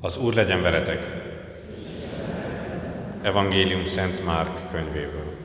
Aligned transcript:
Az 0.00 0.16
Úr 0.16 0.34
legyen 0.34 0.62
veletek! 0.62 1.00
Evangélium 3.22 3.84
Szent 3.84 4.24
Márk 4.24 4.70
könyvéből. 4.70 5.36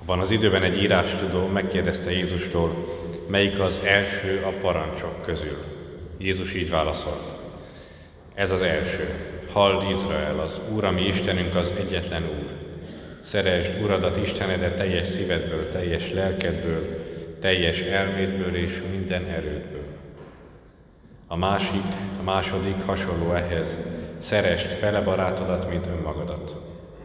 Abban 0.00 0.20
az 0.20 0.30
időben 0.30 0.62
egy 0.62 0.82
írástudó 0.82 1.46
megkérdezte 1.46 2.10
Jézustól, 2.10 2.88
melyik 3.28 3.60
az 3.60 3.80
első 3.84 4.42
a 4.44 4.50
parancsok 4.60 5.22
közül. 5.22 5.64
Jézus 6.18 6.54
így 6.54 6.70
válaszolt. 6.70 7.32
Ez 8.34 8.50
az 8.50 8.60
első. 8.60 9.08
Halld 9.52 9.90
Izrael, 9.90 10.40
az 10.40 10.60
Úr, 10.72 10.84
ami 10.84 11.02
Istenünk 11.02 11.54
az 11.54 11.72
egyetlen 11.78 12.22
Úr. 12.22 12.50
Szeresd 13.22 13.82
Uradat 13.82 14.16
Istenedet 14.16 14.76
teljes 14.76 15.08
szívedből, 15.08 15.70
teljes 15.70 16.12
lelkedből, 16.12 17.03
teljes 17.44 17.80
elmédből 17.80 18.56
és 18.56 18.82
minden 18.96 19.24
erődből. 19.24 19.84
A 21.26 21.36
másik, 21.36 21.84
a 22.20 22.22
második 22.22 22.82
hasonló 22.86 23.32
ehhez, 23.32 23.76
szerest 24.18 24.66
fele 24.66 25.00
barátodat, 25.00 25.70
mint 25.70 25.86
önmagadat. 25.86 26.56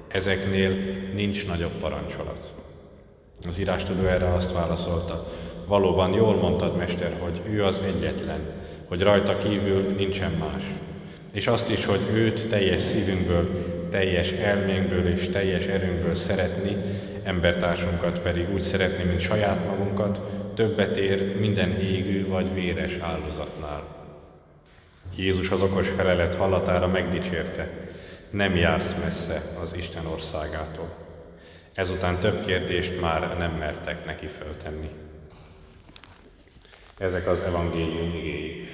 Ezeknél 0.08 0.72
nincs 1.14 1.48
nagyobb 1.48 1.72
parancsolat. 1.72 2.54
Az 3.48 3.60
írástudó 3.60 4.06
erre 4.06 4.34
azt 4.34 4.54
válaszolta, 4.54 5.28
valóban 5.68 6.14
jól 6.14 6.36
mondtad, 6.36 6.78
Mester, 6.78 7.16
hogy 7.20 7.42
ő 7.50 7.64
az 7.64 7.82
egyetlen, 7.86 8.40
hogy 8.88 9.02
rajta 9.02 9.38
kívül 9.38 9.82
nincsen 9.98 10.32
más. 10.32 10.64
És 11.32 11.48
azt 11.48 11.70
is, 11.72 11.86
hogy 11.86 12.02
őt 12.14 12.50
teljes 12.50 12.82
szívünkből, 12.82 13.48
teljes 13.92 14.32
elménkből 14.32 15.08
és 15.08 15.30
teljes 15.30 15.66
erőnkből 15.66 16.16
szeretni, 16.16 16.78
embertársunkat 17.24 18.20
pedig 18.20 18.54
úgy 18.54 18.62
szeretni, 18.62 19.04
mint 19.04 19.20
saját 19.20 19.66
magunkat, 19.66 20.22
többet 20.54 20.98
ér 20.98 21.40
minden 21.40 21.80
égő 21.80 22.28
vagy 22.28 22.54
véres 22.54 22.98
áldozatnál. 22.98 23.84
Jézus 25.16 25.50
az 25.50 25.62
okos 25.62 25.88
felelet 25.88 26.36
hallatára 26.36 26.88
megdicsérte, 26.88 27.70
nem 28.30 28.56
jársz 28.56 28.94
messze 29.04 29.42
az 29.64 29.76
Isten 29.78 30.06
országától. 30.06 30.90
Ezután 31.74 32.20
több 32.20 32.46
kérdést 32.46 33.02
már 33.02 33.38
nem 33.38 33.52
mertek 33.52 34.06
neki 34.06 34.28
föltenni. 34.28 34.90
Ezek 36.98 37.28
az 37.28 37.40
evangélium 37.42 38.16
igéi. 38.16 38.68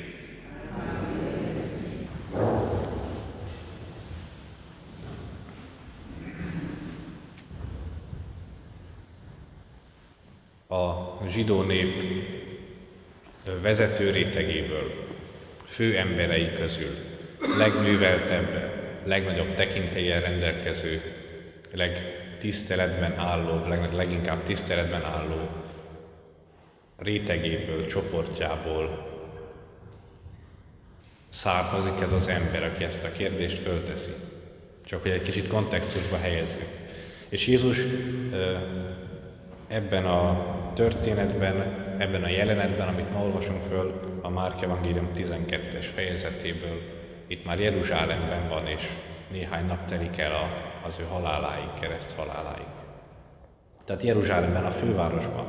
A 10.75 11.17
zsidó 11.27 11.61
nép 11.61 11.93
vezető 13.61 14.09
rétegéből, 14.09 15.05
fő 15.65 15.97
emberei 15.97 16.53
közül, 16.53 16.95
legműveltebb, 17.57 18.71
legnagyobb 19.03 19.53
tekintélyen 19.53 20.21
rendelkező, 20.21 21.01
legtiszteletben 21.73 23.17
álló, 23.17 23.67
leginkább 23.93 24.43
tiszteletben 24.43 25.03
álló 25.03 25.49
rétegéből, 26.97 27.85
csoportjából 27.85 29.07
származik 31.29 32.01
ez 32.01 32.11
az 32.11 32.27
ember, 32.27 32.63
aki 32.63 32.83
ezt 32.83 33.03
a 33.03 33.11
kérdést 33.11 33.61
fölteszi. 33.61 34.13
Csak 34.85 35.01
hogy 35.01 35.11
egy 35.11 35.21
kicsit 35.21 35.47
kontextusba 35.47 36.17
helyezzük. 36.17 36.67
És 37.29 37.47
Jézus 37.47 37.77
ebben 39.67 40.05
a 40.05 40.54
történetben, 40.75 41.55
ebben 41.97 42.23
a 42.23 42.27
jelenetben, 42.27 42.87
amit 42.87 43.13
ma 43.13 43.19
olvasunk 43.19 43.61
föl 43.61 44.19
a 44.21 44.29
Márk 44.29 44.61
Evangélium 44.61 45.09
12-es 45.15 45.85
fejezetéből, 45.93 46.81
itt 47.27 47.45
már 47.45 47.59
Jeruzsálemben 47.59 48.49
van, 48.49 48.67
és 48.67 48.89
néhány 49.31 49.65
nap 49.65 49.85
telik 49.85 50.17
el 50.17 50.31
a, 50.31 50.47
az 50.87 50.99
ő 50.99 51.03
haláláig, 51.03 51.69
kereszt 51.79 52.15
haláláig. 52.15 52.65
Tehát 53.85 54.03
Jeruzsálemben, 54.03 54.65
a 54.65 54.71
fővárosban, 54.71 55.45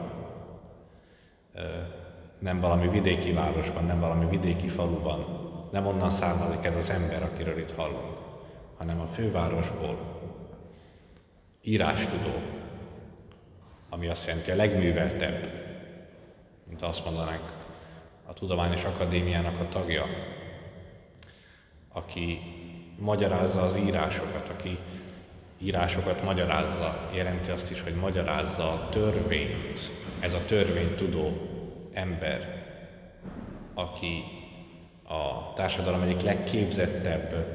nem 2.38 2.60
valami 2.60 2.88
vidéki 2.88 3.32
városban, 3.32 3.84
nem 3.84 4.00
valami 4.00 4.26
vidéki 4.28 4.68
faluban, 4.68 5.24
nem 5.72 5.86
onnan 5.86 6.10
származik 6.10 6.64
ez 6.64 6.76
az 6.76 6.90
ember, 6.90 7.22
akiről 7.22 7.58
itt 7.58 7.74
hallunk, 7.74 8.16
hanem 8.76 9.00
a 9.00 9.06
fővárosból, 9.06 9.98
írástudó, 11.62 12.55
ami 13.88 14.06
azt 14.06 14.26
jelenti 14.26 14.50
a 14.50 14.56
legműveltebb, 14.56 15.50
mint 16.68 16.82
azt 16.82 17.04
mondanánk, 17.04 17.52
a 18.26 18.32
Tudományos 18.32 18.84
Akadémiának 18.84 19.60
a 19.60 19.68
tagja, 19.68 20.04
aki 21.92 22.38
magyarázza 22.98 23.62
az 23.62 23.76
írásokat, 23.76 24.48
aki 24.48 24.78
írásokat 25.58 26.22
magyarázza, 26.22 27.08
jelenti 27.14 27.50
azt 27.50 27.70
is, 27.70 27.80
hogy 27.80 27.94
magyarázza 27.94 28.72
a 28.72 28.88
törvényt, 28.88 29.90
ez 30.20 30.32
a 30.32 30.44
törvénytudó 30.44 31.48
ember, 31.92 32.64
aki 33.74 34.22
a 35.08 35.52
társadalom 35.54 36.02
egyik 36.02 36.20
legképzettebb, 36.20 37.46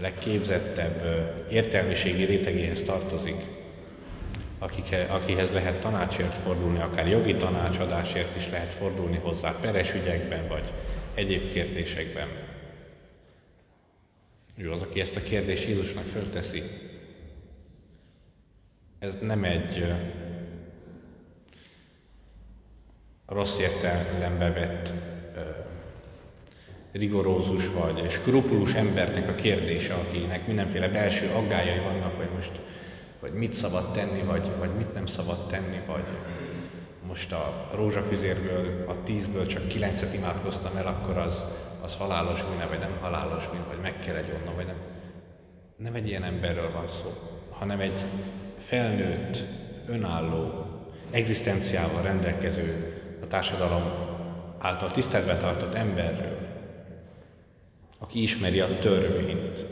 legképzettebb 0.00 1.04
értelmiségi 1.50 2.24
rétegéhez 2.24 2.82
tartozik, 2.82 3.59
akihez 5.08 5.52
lehet 5.52 5.80
tanácsért 5.80 6.34
fordulni, 6.34 6.80
akár 6.80 7.08
jogi 7.08 7.34
tanácsadásért 7.34 8.36
is 8.36 8.48
lehet 8.50 8.72
fordulni 8.72 9.16
hozzá, 9.16 9.56
peres 9.60 9.94
ügyekben 9.94 10.48
vagy 10.48 10.72
egyéb 11.14 11.52
kérdésekben. 11.52 12.28
Ő 14.56 14.72
az, 14.72 14.82
aki 14.82 15.00
ezt 15.00 15.16
a 15.16 15.22
kérdést 15.22 15.68
Jézusnak 15.68 16.04
fölteszi. 16.04 16.62
Ez 18.98 19.18
nem 19.20 19.44
egy 19.44 19.92
rossz 23.26 23.58
értelembe 23.58 24.52
vett 24.52 24.92
rigorózus 26.92 27.68
vagy 27.68 28.10
skrupulus 28.10 28.74
embernek 28.74 29.28
a 29.28 29.34
kérdése, 29.34 29.94
akinek 29.94 30.46
mindenféle 30.46 30.88
belső 30.88 31.28
aggájai 31.28 31.78
vannak, 31.78 32.16
hogy 32.16 32.28
most 32.34 32.60
vagy 33.20 33.32
mit 33.32 33.52
szabad 33.52 33.92
tenni, 33.92 34.22
vagy, 34.22 34.50
vagy 34.58 34.74
mit 34.76 34.94
nem 34.94 35.06
szabad 35.06 35.48
tenni, 35.48 35.80
vagy 35.86 36.04
most 37.06 37.32
a 37.32 37.68
rózsafüzérből, 37.74 38.84
a 38.88 39.02
tízből 39.04 39.46
csak 39.46 39.68
kilencet 39.68 40.14
imádkoztam 40.14 40.76
el, 40.76 40.86
akkor 40.86 41.16
az, 41.16 41.42
az 41.80 41.96
halálos 41.96 42.42
bűne, 42.42 42.66
vagy 42.66 42.78
nem 42.78 42.98
halálos 43.00 43.48
bűne, 43.48 43.64
vagy 43.68 43.80
meg 43.80 43.98
kell 43.98 44.14
egy 44.14 44.32
onnan, 44.40 44.54
vagy 44.54 44.66
nem. 44.66 44.80
Nem 45.76 45.94
egy 45.94 46.08
ilyen 46.08 46.22
emberről 46.22 46.72
van 46.72 46.88
szó, 46.88 47.12
hanem 47.50 47.80
egy 47.80 48.04
felnőtt, 48.58 49.38
önálló, 49.86 50.66
egzisztenciával 51.10 52.02
rendelkező, 52.02 52.94
a 53.22 53.26
társadalom 53.26 53.82
által 54.58 54.90
tiszteletbe 54.90 55.36
tartott 55.36 55.74
emberről, 55.74 56.38
aki 57.98 58.22
ismeri 58.22 58.60
a 58.60 58.78
törvényt, 58.78 59.66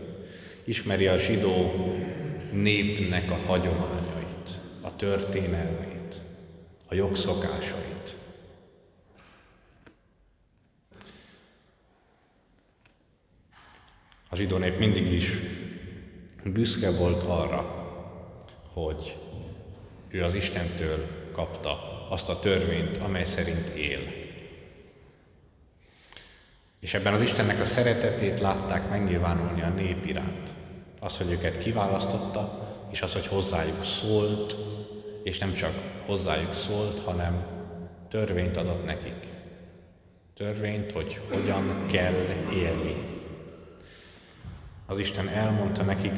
ismeri 0.65 1.07
a 1.07 1.19
zsidó 1.19 1.73
népnek 2.53 3.31
a 3.31 3.35
hagyományait, 3.35 4.51
a 4.81 4.97
történelmét, 4.97 6.21
a 6.89 6.95
jogszokásait. 6.95 8.17
A 14.31 14.37
zsidó 14.37 14.57
nép 14.57 14.79
mindig 14.79 15.13
is 15.13 15.31
büszke 16.45 16.91
volt 16.91 17.23
arra, 17.23 17.77
hogy 18.73 19.17
ő 20.09 20.25
az 20.25 20.35
Istentől 20.35 21.07
kapta 21.33 22.07
azt 22.11 22.29
a 22.29 22.39
törvényt, 22.39 22.97
amely 22.97 23.25
szerint 23.25 23.69
él. 23.69 24.01
És 26.81 26.95
ebben 26.95 27.15
az 27.15 27.21
Istennek 27.21 27.61
a 27.61 27.65
szeretetét 27.65 28.41
látták 28.41 28.89
megnyilvánulni 28.89 29.63
a 29.63 29.69
nép 29.69 30.07
iránt. 30.07 30.53
Az, 31.01 31.17
hogy 31.17 31.31
őket 31.31 31.59
kiválasztotta, 31.59 32.69
és 32.91 33.03
az, 33.03 33.13
hogy 33.13 33.27
hozzájuk 33.27 33.85
szólt, 33.85 34.57
és 35.23 35.39
nem 35.39 35.55
csak 35.55 35.73
hozzájuk 36.07 36.55
szólt, 36.55 37.01
hanem 37.01 37.47
törvényt 38.09 38.57
adott 38.57 38.85
nekik. 38.85 39.27
Törvényt, 40.35 40.93
hogy 40.93 41.21
hogyan 41.31 41.87
kell 41.87 42.15
élni. 42.53 42.97
Az 44.87 44.99
Isten 44.99 45.29
elmondta 45.29 45.83
nekik, 45.83 46.13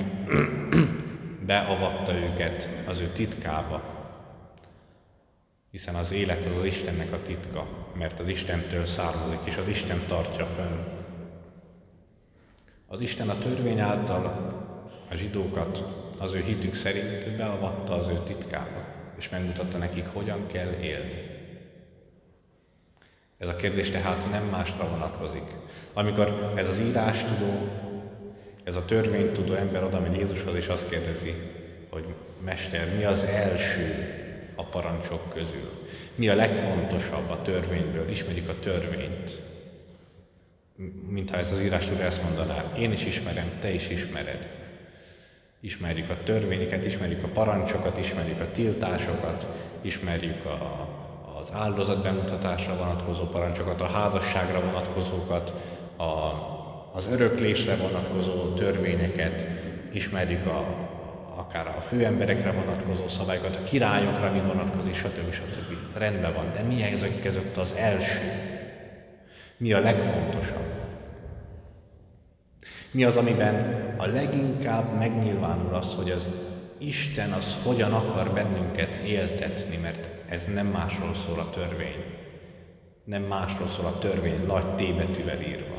beavatta 1.47 2.15
őket 2.15 2.69
az 2.87 3.01
ő 3.01 3.09
titkába, 3.09 3.83
hiszen 5.71 5.95
az 5.95 6.13
élet 6.13 6.45
az 6.45 6.57
az 6.59 6.65
Istennek 6.65 7.13
a 7.13 7.23
titka, 7.23 7.67
mert 7.95 8.21
az 8.21 8.29
Istentől 8.29 8.87
származik, 8.87 9.39
és 9.45 9.57
az 9.57 9.69
Isten 9.69 10.03
tartja 10.09 10.47
fönn. 10.47 10.79
Az 12.87 13.01
Isten 13.01 13.29
a 13.29 13.39
törvény 13.39 13.81
által 13.81 14.51
a 15.11 15.15
zsidókat 15.17 15.85
az 16.19 16.35
ő 16.35 16.41
hitük 16.41 16.75
szerint 16.75 17.37
beavatta 17.37 17.95
az 17.95 18.09
ő 18.09 18.19
titkába, 18.25 18.85
és 19.19 19.29
megmutatta 19.29 19.79
nekik, 19.79 20.07
hogyan 20.07 20.47
kell 20.47 20.73
élni. 20.81 21.39
Ez 23.39 23.49
a 23.49 23.57
kérdés 23.57 23.91
tehát 23.91 24.31
nem 24.31 24.45
másra 24.45 24.89
vonatkozik. 24.89 25.55
Amikor 25.93 26.53
ez 26.57 26.69
az 26.69 26.79
írás 26.79 27.25
tudó, 27.25 27.69
ez 28.65 28.77
a 28.77 28.85
törvénytudó 28.85 29.55
ember 29.55 29.85
oda 29.85 30.01
megy 30.01 30.17
Jézushoz, 30.17 30.55
és 30.55 30.67
azt 30.67 30.89
kérdezi, 30.89 31.35
hogy 31.91 32.05
Mester, 32.45 32.97
mi 32.97 33.05
az 33.05 33.25
első 33.25 34.19
a 34.55 34.65
parancsok 34.65 35.33
közül? 35.35 35.87
Mi 36.15 36.29
a 36.29 36.35
legfontosabb 36.35 37.31
a 37.31 37.43
törvényből? 37.43 38.09
Ismerik 38.09 38.49
a 38.49 38.59
törvényt. 38.59 39.41
Mintha 41.09 41.37
ez 41.37 41.53
az 41.53 41.61
írás 41.61 41.85
tudja 41.85 42.05
ezt 42.05 42.23
mondaná. 42.23 42.73
Én 42.79 42.93
is 42.93 43.05
ismerem, 43.05 43.59
te 43.61 43.73
is 43.73 43.89
ismered. 43.89 44.60
Ismerjük 45.61 46.11
a 46.11 46.23
törvényeket, 46.25 46.87
ismerjük 46.87 47.25
a 47.25 47.29
parancsokat, 47.29 47.99
ismerjük 47.99 48.41
a 48.41 48.51
tiltásokat, 48.53 49.47
ismerjük 49.81 50.45
a, 50.45 50.89
az 51.41 51.53
áldozat 51.53 52.03
bemutatásra 52.03 52.77
vonatkozó 52.77 53.25
parancsokat, 53.25 53.81
a 53.81 53.87
házasságra 53.87 54.61
vonatkozókat, 54.61 55.53
a, 55.97 56.05
az 56.93 57.07
öröklésre 57.11 57.77
vonatkozó 57.77 58.53
törvényeket, 58.55 59.47
ismerjük 59.93 60.47
a, 60.47 60.89
akár 61.37 61.67
a 61.67 61.81
főemberekre 61.81 62.53
vonatkozó 62.53 63.09
szabályokat, 63.09 63.57
a 63.57 63.63
királyokra 63.63 64.33
mi 64.33 64.41
vonatkozik, 64.41 64.95
stb. 64.95 65.33
stb. 65.33 65.97
Rendben 65.99 66.35
van, 66.35 66.53
de 66.55 66.63
mi 66.63 66.83
ezek 66.83 67.23
között 67.23 67.57
az 67.57 67.75
első? 67.75 68.19
Mi 69.57 69.73
a 69.73 69.81
legfontosabb? 69.81 70.80
Mi 72.93 73.05
az, 73.05 73.17
amiben 73.17 73.95
a 73.97 74.07
leginkább 74.07 74.99
megnyilvánul 74.99 75.75
az, 75.75 75.95
hogy 75.95 76.11
az 76.11 76.31
Isten 76.79 77.33
az 77.33 77.57
hogyan 77.63 77.93
akar 77.93 78.31
bennünket 78.31 78.95
éltetni, 78.95 79.77
mert 79.77 80.09
ez 80.29 80.45
nem 80.53 80.67
másról 80.67 81.15
szól 81.15 81.39
a 81.39 81.51
törvény. 81.51 82.05
Nem 83.05 83.23
másról 83.23 83.69
szól 83.69 83.87
a 83.87 83.99
törvény 83.99 84.47
nagy 84.47 84.75
tébetűvel 84.75 85.41
írva, 85.41 85.77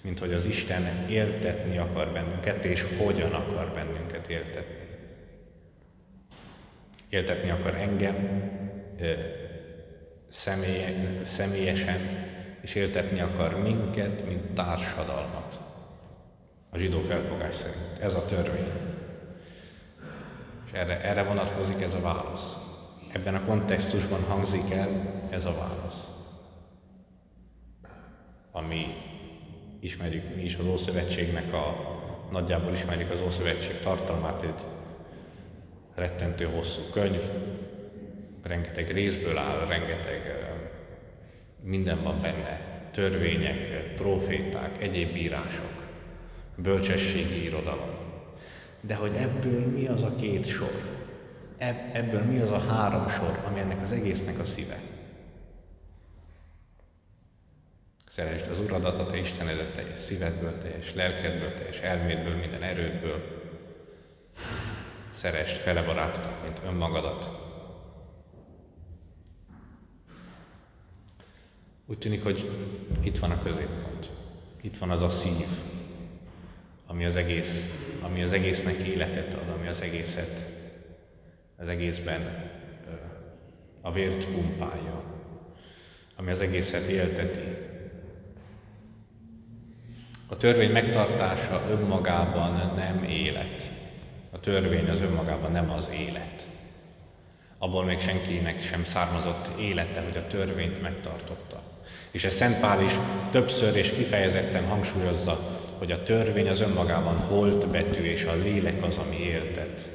mint 0.00 0.18
hogy 0.18 0.32
az 0.32 0.44
Isten 0.44 1.06
éltetni 1.08 1.78
akar 1.78 2.08
bennünket, 2.12 2.64
és 2.64 2.86
hogyan 2.98 3.32
akar 3.32 3.72
bennünket 3.74 4.28
éltetni. 4.28 4.88
Éltetni 7.08 7.50
akar 7.50 7.74
engem 7.74 8.42
személyesen, 11.24 12.00
és 12.60 12.74
éltetni 12.74 13.20
akar 13.20 13.62
minket, 13.62 14.26
mint 14.26 14.54
társadalmat. 14.54 15.59
A 16.70 16.78
zsidó 16.78 17.00
felfogás 17.00 17.54
szerint. 17.54 17.98
Ez 18.00 18.14
a 18.14 18.24
törvény. 18.24 18.70
És 20.66 20.72
erre, 20.72 21.00
erre 21.02 21.22
vonatkozik 21.22 21.80
ez 21.82 21.94
a 21.94 22.00
válasz. 22.00 22.56
Ebben 23.12 23.34
a 23.34 23.44
kontextusban 23.44 24.22
hangzik 24.22 24.70
el 24.70 24.88
ez 25.30 25.44
a 25.44 25.54
válasz. 25.54 26.08
Ami 28.52 28.86
ismerjük 29.80 30.34
mi 30.34 30.42
is 30.42 30.56
az 30.56 30.66
Ószövetségnek 30.66 31.52
a, 31.52 31.98
nagyjából 32.30 32.72
ismerjük 32.72 33.10
az 33.10 33.20
Ószövetség 33.20 33.80
tartalmát, 33.80 34.42
egy 34.42 34.54
rettentő 35.94 36.44
hosszú 36.44 36.80
könyv, 36.92 37.22
rengeteg 38.42 38.90
részből 38.90 39.36
áll, 39.36 39.66
rengeteg 39.66 40.48
minden 41.62 42.02
van 42.02 42.20
benne, 42.20 42.60
törvények, 42.92 43.94
proféták, 43.94 44.82
egyéb 44.82 45.16
írások, 45.16 45.89
bölcsességi 46.62 47.42
irodalom. 47.42 47.90
De 48.80 48.94
hogy 48.94 49.14
ebből 49.14 49.66
mi 49.66 49.86
az 49.86 50.02
a 50.02 50.14
két 50.14 50.46
sor? 50.46 50.72
Ebből 51.92 52.22
mi 52.22 52.38
az 52.38 52.50
a 52.50 52.58
három 52.58 53.08
sor, 53.08 53.38
ami 53.46 53.60
ennek 53.60 53.82
az 53.82 53.92
egésznek 53.92 54.38
a 54.38 54.44
szíve? 54.44 54.80
Szeresd 58.08 58.50
az 58.50 58.58
Uradat, 58.58 58.98
a 58.98 59.06
Te 59.06 59.16
Istenedet 59.16 59.74
teljes 59.74 60.00
szívedből, 60.00 60.58
teljes 60.58 60.94
lelkedből, 60.94 61.54
teljes 61.54 61.78
elmédből, 61.78 62.34
minden 62.34 62.62
erődből. 62.62 63.22
Szeresd 65.14 65.56
fele 65.56 65.82
barátodat, 65.82 66.42
mint 66.42 66.60
önmagadat. 66.66 67.28
Úgy 71.86 71.98
tűnik, 71.98 72.22
hogy 72.22 72.50
itt 73.02 73.18
van 73.18 73.30
a 73.30 73.42
középpont. 73.42 74.10
Itt 74.60 74.78
van 74.78 74.90
az 74.90 75.02
a 75.02 75.08
szív, 75.08 75.46
ami 76.90 77.04
az, 77.04 77.16
egész, 77.16 77.70
ami 78.00 78.22
az 78.22 78.32
egésznek 78.32 78.74
életet 78.74 79.34
ad, 79.34 79.48
ami 79.58 79.68
az 79.68 79.80
egészet, 79.80 80.46
az 81.56 81.68
egészben 81.68 82.50
a 83.80 83.92
vért 83.92 84.24
pumpálja, 84.24 85.02
ami 86.16 86.30
az 86.30 86.40
egészet 86.40 86.86
élteti, 86.86 87.56
a 90.26 90.36
törvény 90.36 90.70
megtartása 90.70 91.62
önmagában 91.70 92.72
nem 92.76 93.04
élet. 93.04 93.70
A 94.30 94.40
törvény 94.40 94.88
az 94.88 95.00
önmagában 95.00 95.52
nem 95.52 95.70
az 95.70 95.90
élet. 95.94 96.46
Abból 97.58 97.84
még 97.84 98.00
senkinek 98.00 98.60
sem 98.60 98.84
származott 98.84 99.60
élete, 99.60 100.00
hogy 100.00 100.16
a 100.16 100.26
törvényt 100.26 100.82
megtartotta. 100.82 101.62
És 102.10 102.24
ez 102.24 102.34
Szent 102.34 102.60
Pál 102.60 102.82
is 102.82 102.92
többször 103.30 103.76
és 103.76 103.90
kifejezetten 103.90 104.64
hangsúlyozza, 104.64 105.59
hogy 105.80 105.92
a 105.92 106.02
törvény 106.02 106.48
az 106.48 106.60
önmagában 106.60 107.16
holt 107.16 107.68
betű, 107.68 108.02
és 108.02 108.24
a 108.24 108.34
lélek 108.34 108.82
az, 108.82 108.96
ami 108.96 109.16
éltet. 109.16 109.90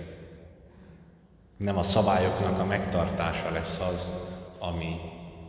Nem 1.58 1.78
a 1.78 1.84
szabályoknak 1.84 2.60
a 2.60 2.66
megtartása 2.66 3.52
lesz 3.52 3.80
az, 3.80 4.12
ami 4.60 4.96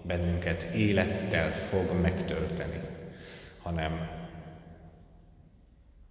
bennünket 0.03 0.63
élettel 0.63 1.53
fog 1.53 2.01
megtölteni, 2.01 2.81
hanem 3.63 4.09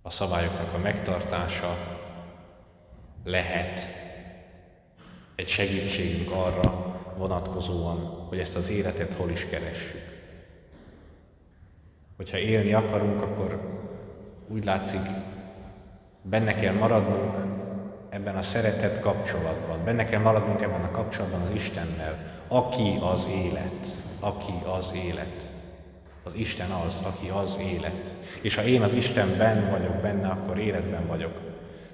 a 0.01 0.09
szabályoknak 0.09 0.73
a 0.73 0.77
megtartása 0.77 1.77
lehet 3.23 3.81
egy 5.35 5.47
segítségünk 5.47 6.31
arra 6.31 6.95
vonatkozóan, 7.17 7.97
hogy 8.27 8.39
ezt 8.39 8.55
az 8.55 8.69
életet 8.69 9.13
hol 9.13 9.29
is 9.29 9.45
keressük. 9.45 10.13
Hogyha 12.17 12.37
élni 12.37 12.73
akarunk, 12.73 13.21
akkor 13.21 13.75
úgy 14.47 14.65
látszik, 14.65 15.01
benne 16.21 16.55
kell 16.55 16.73
maradnunk 16.73 17.35
ebben 18.09 18.35
a 18.35 18.41
szeretet 18.41 18.99
kapcsolatban, 18.99 19.83
benne 19.83 20.05
kell 20.05 20.21
maradnunk 20.21 20.61
ebben 20.61 20.83
a 20.83 20.91
kapcsolatban 20.91 21.41
az 21.41 21.55
Istennel, 21.55 22.17
aki 22.47 22.97
az 23.01 23.27
élet, 23.45 23.85
aki 24.19 24.53
az 24.77 24.93
élet. 25.05 25.53
Az 26.23 26.33
Isten 26.33 26.69
az, 26.69 26.95
aki 27.03 27.29
az 27.29 27.57
élet. 27.61 28.13
És 28.41 28.55
ha 28.55 28.63
én 28.63 28.81
az 28.81 28.93
Istenben 28.93 29.69
vagyok 29.71 29.95
benne, 29.95 30.27
akkor 30.27 30.59
életben 30.59 31.07
vagyok. 31.07 31.33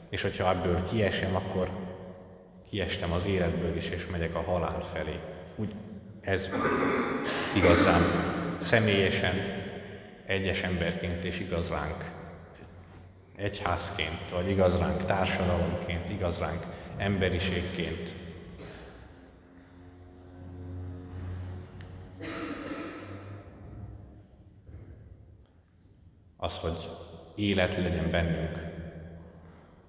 És 0.10 0.22
hogyha 0.22 0.50
ebből 0.50 0.90
kiesem, 0.90 1.36
akkor 1.36 1.70
kiestem 2.70 3.12
az 3.12 3.26
életből 3.26 3.78
is, 3.78 3.90
és 3.90 4.08
megyek 4.12 4.36
a 4.36 4.42
halál 4.42 4.86
felé. 4.94 5.20
Úgy 5.56 5.74
ez 6.22 6.50
igaz 7.56 7.84
rám 7.84 8.04
személyesen, 8.62 9.34
egyes 10.26 10.62
emberként, 10.62 11.24
és 11.24 11.40
igaz 11.40 11.70
egyházként, 13.36 14.30
vagy 14.32 14.50
igaz 14.50 14.78
ránk 14.78 15.06
társadalomként, 15.06 16.10
igaz 16.10 16.40
ránk 16.40 16.66
emberiségként. 16.98 18.14
az, 26.44 26.58
hogy 26.58 26.90
élet 27.36 27.78
legyen 27.78 28.12
bennünk, 28.12 28.58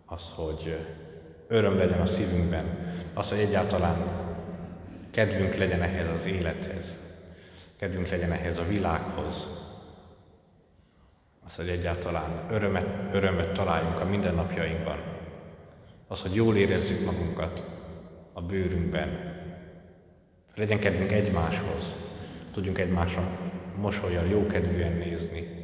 az, 0.07 0.31
hogy 0.35 0.87
öröm 1.49 1.79
legyen 1.79 2.01
a 2.01 2.07
szívünkben, 2.07 2.65
az, 3.15 3.29
hogy 3.29 3.39
egyáltalán 3.39 3.97
kedvünk 5.11 5.55
legyen 5.55 5.83
ehhez 5.83 6.11
az 6.11 6.27
élethez, 6.27 6.99
kedvünk 7.77 8.09
legyen 8.09 8.33
ehhez 8.33 8.59
a 8.59 8.65
világhoz, 8.65 9.62
az, 11.47 11.55
hogy 11.55 11.69
egyáltalán 11.69 12.47
örömet, 12.51 13.15
örömet 13.15 13.53
találjunk 13.53 14.01
a 14.01 14.05
mindennapjainkban, 14.05 14.99
az, 16.09 16.23
hogy 16.23 16.35
jól 16.35 16.57
érezzük 16.57 17.05
magunkat 17.05 17.65
a 18.33 18.43
bőrünkben, 18.43 19.35
legyen 20.55 20.79
kedvünk 20.79 21.13
egymáshoz, 21.13 21.95
tudjunk 22.53 22.79
egymásra 22.79 23.29
mosolyjal 23.77 24.27
jókedvűen 24.27 24.93
nézni, 24.93 25.61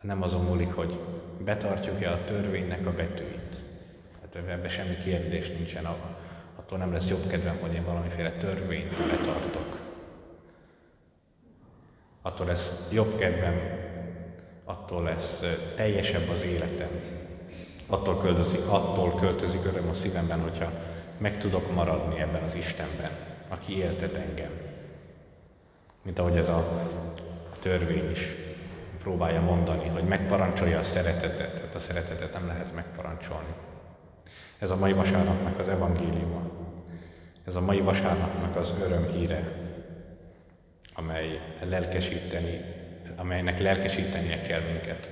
nem 0.00 0.22
azon 0.22 0.44
múlik, 0.44 0.72
hogy 0.72 1.00
betartjuk-e 1.44 2.12
a 2.12 2.24
törvénynek 2.24 2.86
a 2.86 2.92
betűit. 2.92 3.62
Hát 4.20 4.34
ebben 4.34 4.68
semmi 4.68 4.96
kérdés 5.04 5.48
nincsen, 5.48 5.86
attól 6.56 6.78
nem 6.78 6.92
lesz 6.92 7.08
jobb 7.08 7.26
kedvem, 7.26 7.58
hogy 7.60 7.74
én 7.74 7.84
valamiféle 7.84 8.32
törvényt 8.32 8.96
betartok. 9.10 9.78
Attól 12.22 12.46
lesz 12.46 12.88
jobb 12.92 13.16
kedvem, 13.18 13.77
attól 14.88 15.02
lesz 15.02 15.42
teljesebb 15.76 16.28
az 16.28 16.42
életem, 16.42 16.88
attól 17.86 18.18
költözik, 18.18 18.66
attól 18.68 19.14
költözik 19.14 19.64
öröm 19.64 19.88
a 19.88 19.94
szívemben, 19.94 20.40
hogyha 20.40 20.70
meg 21.18 21.38
tudok 21.38 21.74
maradni 21.74 22.20
ebben 22.20 22.42
az 22.42 22.54
Istenben, 22.54 23.10
aki 23.48 23.76
éltet 23.76 24.16
engem. 24.16 24.50
Mint 26.02 26.18
ahogy 26.18 26.36
ez 26.36 26.48
a, 26.48 26.90
törvény 27.60 28.10
is 28.10 28.34
próbálja 28.98 29.40
mondani, 29.40 29.88
hogy 29.88 30.04
megparancsolja 30.04 30.78
a 30.78 30.84
szeretetet, 30.84 31.60
hát 31.60 31.74
a 31.74 31.78
szeretetet 31.78 32.32
nem 32.32 32.46
lehet 32.46 32.74
megparancsolni. 32.74 33.54
Ez 34.58 34.70
a 34.70 34.76
mai 34.76 34.92
vasárnapnak 34.92 35.58
az 35.58 35.68
evangéliuma. 35.68 36.50
Ez 37.46 37.54
a 37.54 37.60
mai 37.60 37.80
vasárnapnak 37.80 38.56
az 38.56 38.74
örömhíre, 38.84 39.52
amely 40.94 41.40
lelkesíteni, 41.62 42.77
amelynek 43.18 43.58
lelkesítenie 43.58 44.42
kell 44.42 44.60
minket. 44.60 45.10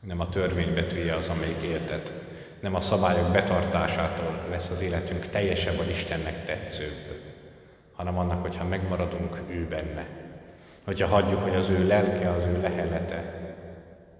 Nem 0.00 0.20
a 0.20 0.28
törvény 0.28 0.74
betűje 0.74 1.14
az, 1.14 1.28
amelyik 1.28 1.62
érted. 1.62 2.12
Nem 2.60 2.74
a 2.74 2.80
szabályok 2.80 3.32
betartásától 3.32 4.46
lesz 4.50 4.70
az 4.70 4.80
életünk 4.80 5.26
teljesebb 5.26 5.76
vagy 5.76 5.90
Istennek 5.90 6.44
tetszőbb, 6.44 7.22
hanem 7.92 8.18
annak, 8.18 8.42
hogyha 8.42 8.64
megmaradunk 8.64 9.42
ő 9.48 9.66
benne. 9.68 10.06
Hogyha 10.84 11.06
hagyjuk, 11.06 11.42
hogy 11.42 11.54
az 11.54 11.68
ő 11.68 11.86
lelke, 11.86 12.30
az 12.30 12.42
ő 12.42 12.60
lehelete, 12.60 13.34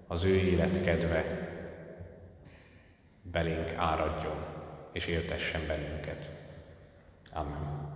az 0.07 0.23
ő 0.23 0.35
életkedve 0.35 1.23
belénk 3.21 3.73
áradjon 3.75 4.45
és 4.91 5.05
éltessen 5.05 5.61
bennünket. 5.67 6.29
Amen. 7.33 7.86